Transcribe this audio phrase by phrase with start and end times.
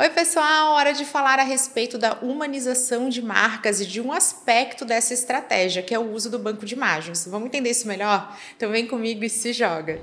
[0.00, 0.74] Oi, pessoal!
[0.74, 5.82] Hora de falar a respeito da humanização de marcas e de um aspecto dessa estratégia,
[5.82, 7.26] que é o uso do banco de imagens.
[7.26, 8.32] Vamos entender isso melhor?
[8.56, 10.00] Então vem comigo e se joga!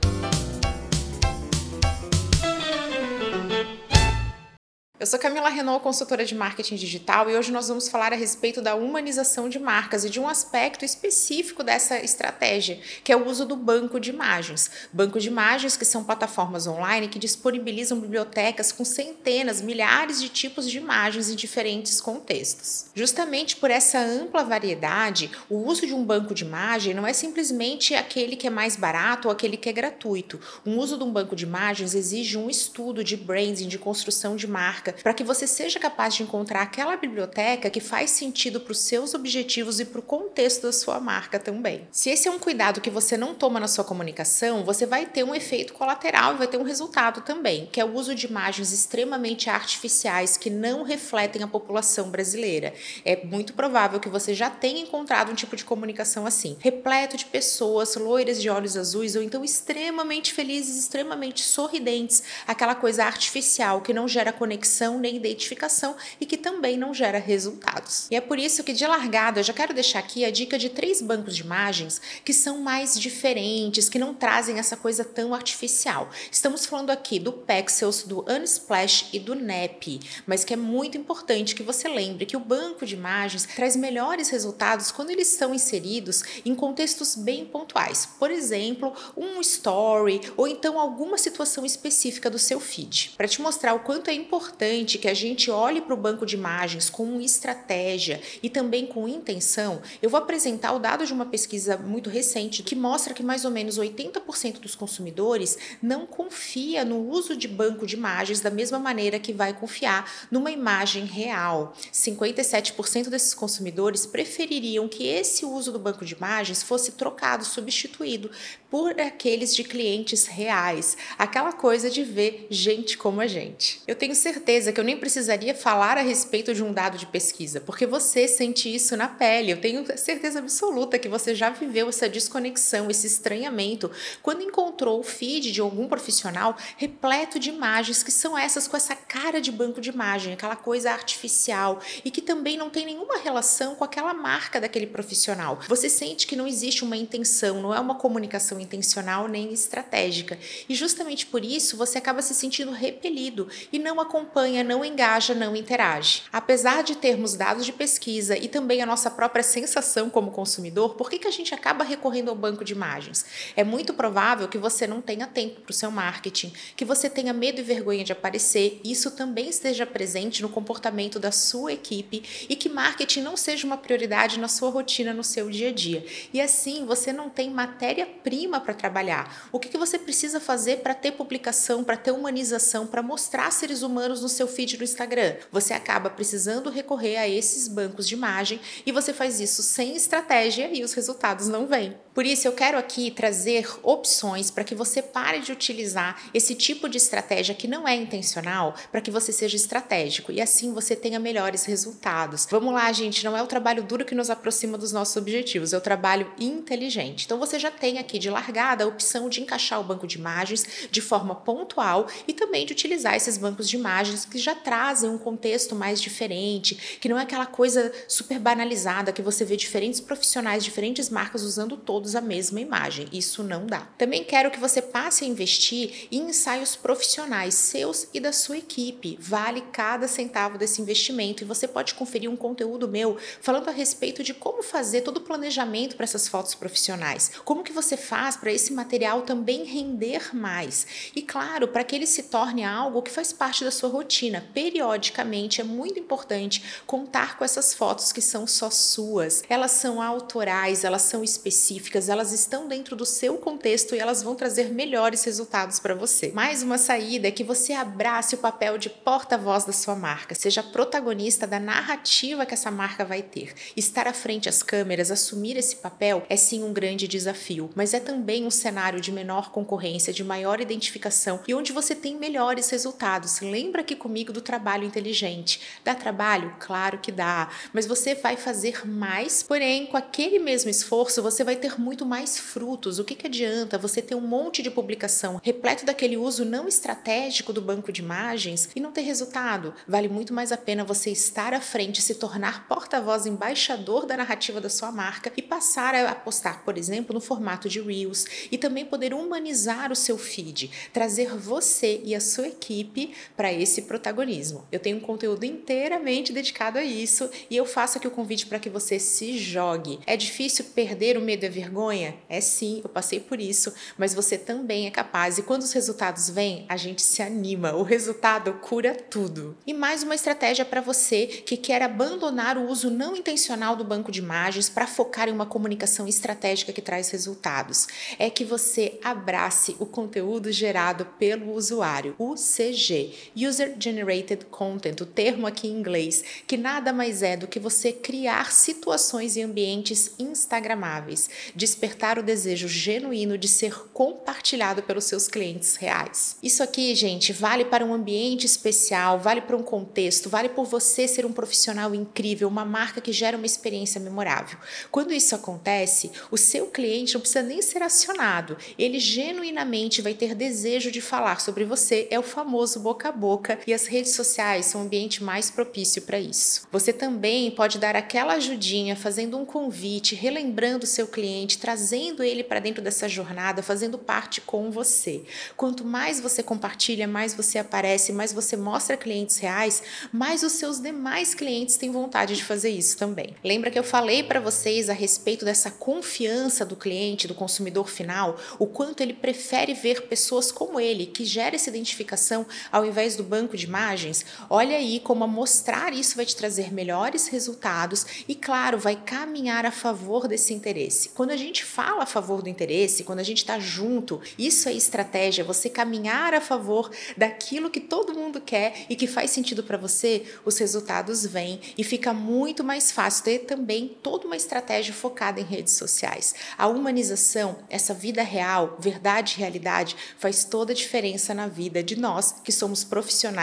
[5.05, 8.59] Eu sou Camila Renault, consultora de marketing digital, e hoje nós vamos falar a respeito
[8.59, 13.45] da humanização de marcas e de um aspecto específico dessa estratégia, que é o uso
[13.45, 14.71] do banco de imagens.
[14.91, 20.67] Banco de imagens que são plataformas online que disponibilizam bibliotecas com centenas, milhares de tipos
[20.67, 22.85] de imagens em diferentes contextos.
[22.95, 27.93] Justamente por essa ampla variedade, o uso de um banco de imagem não é simplesmente
[27.93, 30.39] aquele que é mais barato ou aquele que é gratuito.
[30.65, 34.47] O uso de um banco de imagens exige um estudo de branding, de construção de
[34.47, 38.79] marca, para que você seja capaz de encontrar aquela biblioteca que faz sentido para os
[38.79, 41.87] seus objetivos e para o contexto da sua marca também.
[41.91, 45.23] Se esse é um cuidado que você não toma na sua comunicação, você vai ter
[45.23, 48.71] um efeito colateral e vai ter um resultado também, que é o uso de imagens
[48.71, 52.73] extremamente artificiais que não refletem a população brasileira.
[53.03, 57.25] É muito provável que você já tenha encontrado um tipo de comunicação assim, repleto de
[57.25, 63.93] pessoas loiras de olhos azuis ou então extremamente felizes, extremamente sorridentes, aquela coisa artificial que
[63.93, 68.07] não gera conexão nem identificação e que também não gera resultados.
[68.11, 70.69] E é por isso que de largada eu já quero deixar aqui a dica de
[70.69, 76.09] três bancos de imagens que são mais diferentes, que não trazem essa coisa tão artificial.
[76.31, 81.55] Estamos falando aqui do Pexels, do Unsplash e do NEP, mas que é muito importante
[81.55, 86.23] que você lembre que o banco de imagens traz melhores resultados quando eles são inseridos
[86.45, 88.07] em contextos bem pontuais.
[88.19, 93.13] Por exemplo, um story ou então alguma situação específica do seu feed.
[93.17, 96.25] Para te mostrar o quanto é importante importante que a gente olhe para o banco
[96.25, 101.25] de imagens com estratégia e também com intenção, eu vou apresentar o dado de uma
[101.25, 107.09] pesquisa muito recente que mostra que mais ou menos 80% dos consumidores não confia no
[107.09, 111.73] uso de banco de imagens da mesma maneira que vai confiar numa imagem real.
[111.93, 118.31] 57% desses consumidores prefeririam que esse uso do banco de imagens fosse trocado, substituído
[118.69, 123.81] por aqueles de clientes reais, aquela coisa de ver gente como a gente.
[123.87, 127.05] Eu tenho certeza certeza que eu nem precisaria falar a respeito de um dado de
[127.05, 129.51] pesquisa, porque você sente isso na pele.
[129.51, 135.03] Eu tenho certeza absoluta que você já viveu essa desconexão, esse estranhamento, quando encontrou o
[135.03, 139.81] feed de algum profissional repleto de imagens que são essas com essa cara de banco
[139.81, 144.61] de imagem, aquela coisa artificial e que também não tem nenhuma relação com aquela marca
[144.61, 145.59] daquele profissional.
[145.67, 150.39] Você sente que não existe uma intenção, não é uma comunicação intencional nem estratégica.
[150.69, 155.33] E justamente por isso você acaba se sentindo repelido e não acompanha acompanha, não engaja,
[155.33, 156.23] não interage.
[156.31, 161.09] Apesar de termos dados de pesquisa e também a nossa própria sensação como consumidor, por
[161.09, 163.25] que, que a gente acaba recorrendo ao banco de imagens?
[163.55, 167.33] É muito provável que você não tenha tempo para o seu marketing, que você tenha
[167.33, 172.55] medo e vergonha de aparecer, isso também esteja presente no comportamento da sua equipe e
[172.55, 176.05] que marketing não seja uma prioridade na sua rotina, no seu dia a dia.
[176.31, 179.49] E assim você não tem matéria-prima para trabalhar.
[179.51, 183.81] O que, que você precisa fazer para ter publicação, para ter humanização, para mostrar seres
[183.81, 185.35] humanos no seu feed no Instagram.
[185.51, 190.69] Você acaba precisando recorrer a esses bancos de imagem e você faz isso sem estratégia
[190.73, 191.95] e os resultados não vêm.
[192.15, 196.87] Por isso, eu quero aqui trazer opções para que você pare de utilizar esse tipo
[196.87, 201.19] de estratégia que não é intencional, para que você seja estratégico e assim você tenha
[201.19, 202.47] melhores resultados.
[202.49, 205.77] Vamos lá, gente, não é o trabalho duro que nos aproxima dos nossos objetivos, é
[205.77, 207.25] o trabalho inteligente.
[207.25, 210.87] Então, você já tem aqui de largada a opção de encaixar o banco de imagens
[210.89, 215.17] de forma pontual e também de utilizar esses bancos de imagens que já trazem um
[215.17, 220.63] contexto mais diferente, que não é aquela coisa super banalizada que você vê diferentes profissionais,
[220.63, 223.07] diferentes marcas usando todos a mesma imagem.
[223.11, 223.81] Isso não dá.
[223.97, 229.17] Também quero que você passe a investir em ensaios profissionais seus e da sua equipe.
[229.19, 234.23] Vale cada centavo desse investimento e você pode conferir um conteúdo meu falando a respeito
[234.23, 237.31] de como fazer todo o planejamento para essas fotos profissionais.
[237.43, 241.11] Como que você faz para esse material também render mais?
[241.15, 244.14] E claro, para que ele se torne algo que faz parte da sua rotina.
[244.53, 249.43] Periodicamente é muito importante contar com essas fotos que são só suas.
[249.49, 254.35] Elas são autorais, elas são específicas elas estão dentro do seu contexto e elas vão
[254.35, 256.31] trazer melhores resultados para você.
[256.31, 260.63] Mais uma saída é que você abrace o papel de porta-voz da sua marca, seja
[260.63, 263.53] protagonista da narrativa que essa marca vai ter.
[263.75, 267.99] Estar à frente às câmeras, assumir esse papel é sim um grande desafio, mas é
[267.99, 273.39] também um cenário de menor concorrência, de maior identificação e onde você tem melhores resultados.
[273.41, 275.59] Lembra que comigo do trabalho inteligente.
[275.83, 276.55] Dá trabalho?
[276.59, 281.55] Claro que dá, mas você vai fazer mais, porém, com aquele mesmo esforço, você vai
[281.55, 282.99] ter muito mais frutos.
[282.99, 287.51] O que, que adianta você ter um monte de publicação repleto daquele uso não estratégico
[287.51, 289.73] do banco de imagens e não ter resultado?
[289.87, 294.61] Vale muito mais a pena você estar à frente, se tornar porta-voz embaixador da narrativa
[294.61, 298.85] da sua marca e passar a postar, por exemplo, no formato de Reels e também
[298.85, 304.65] poder humanizar o seu feed, trazer você e a sua equipe para esse protagonismo.
[304.71, 308.59] Eu tenho um conteúdo inteiramente dedicado a isso e eu faço aqui o convite para
[308.59, 309.99] que você se jogue.
[310.05, 312.15] É difícil perder o medo e a vergonha?
[312.27, 316.29] É sim, eu passei por isso, mas você também é capaz e quando os resultados
[316.29, 317.73] vêm, a gente se anima.
[317.73, 319.57] O resultado cura tudo.
[319.65, 324.11] E mais uma estratégia para você que quer abandonar o uso não intencional do banco
[324.11, 327.87] de imagens para focar em uma comunicação estratégica que traz resultados.
[328.19, 335.05] É que você abrace o conteúdo gerado pelo usuário, o CG, User Generated Content, o
[335.05, 340.11] termo aqui em inglês, que nada mais é do que você criar situações e ambientes
[340.17, 346.37] instagramáveis, despertar o desejo genuíno de ser compartilhado pelos seus clientes reais.
[346.41, 351.07] Isso aqui, gente, vale para um ambiente especial, vale para um contexto, vale por você
[351.07, 354.57] ser um profissional incrível, uma marca que gera uma experiência memorável.
[354.91, 360.33] Quando isso acontece, o seu cliente não precisa nem ser acionado, ele genuinamente vai ter
[360.33, 362.07] desejo de falar sobre você.
[362.09, 366.01] É o famoso boca a boca e as redes sociais são o ambiente mais propício
[366.01, 366.67] para isso.
[366.71, 372.59] Você também pode dar aquela ajudinha fazendo um convite, relembrando seu cliente, trazendo ele para
[372.59, 375.23] dentro dessa jornada, fazendo parte com você.
[375.57, 380.79] Quanto mais você compartilha, mais você aparece, mais você mostra clientes reais, mais os seus
[380.79, 383.35] demais clientes têm vontade de fazer isso também.
[383.43, 388.37] Lembra que eu falei para vocês a respeito dessa confiança do cliente, do consumidor final,
[388.59, 393.23] o quanto ele prefere ver pessoas como ele, que gera essa identificação ao invés do
[393.23, 394.25] banco de imagens?
[394.49, 399.71] Olha aí como mostrar isso vai te trazer melhores resultados e, claro, vai caminhar a
[399.71, 401.09] favor desse interesse.
[401.09, 404.73] Quando a gente fala a favor do interesse, quando a gente está junto, isso é
[404.73, 409.77] estratégia, você caminhar a favor daquilo que todo mundo quer e que faz sentido para
[409.77, 415.39] você, os resultados vêm e fica muito mais fácil ter também toda uma estratégia focada
[415.39, 416.35] em redes sociais.
[416.57, 421.95] A humanização, essa vida real, verdade e realidade, faz toda a diferença na vida de
[421.95, 422.83] nós que somos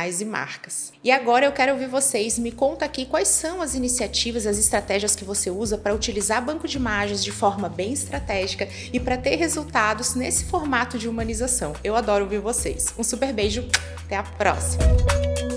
[0.03, 0.93] profissionais e marcas.
[1.05, 5.15] E agora eu quero ouvir vocês, me conta aqui quais são as iniciativas, as estratégias
[5.15, 9.37] que você usa para utilizar banco de imagens de forma bem estratégica e para ter
[9.37, 11.75] resultados nesse formato de humanização.
[11.85, 12.93] Eu adoro ouvir vocês.
[12.99, 13.69] Um super beijo,
[14.05, 15.52] até a próxima!